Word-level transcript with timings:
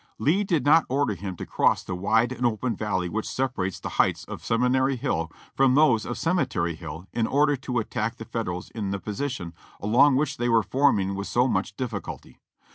Lee 0.17 0.43
did 0.43 0.65
not 0.65 0.87
order 0.89 1.13
him 1.13 1.35
to 1.37 1.45
cross 1.45 1.83
the 1.83 1.93
wide 1.93 2.31
and 2.31 2.43
open 2.43 2.75
valley 2.75 3.07
which 3.07 3.29
separates 3.29 3.79
the 3.79 3.87
heights 4.01 4.23
of 4.25 4.43
Seminary 4.43 4.95
Hill 4.95 5.31
from 5.53 5.75
those 5.75 6.07
of 6.07 6.17
Cemetery 6.17 6.73
Hill 6.73 7.05
in 7.13 7.27
order 7.27 7.55
to 7.57 7.77
attack 7.77 8.15
the 8.17 8.25
Federals 8.25 8.71
in 8.71 8.89
the 8.89 8.97
position 8.99 9.53
along 9.79 10.15
which 10.15 10.37
the} 10.37 10.49
were 10.49 10.63
forming 10.63 11.13
with 11.13 11.27
so 11.27 11.47
much 11.47 11.77
diffi 11.77 12.01
culty. 12.01 12.37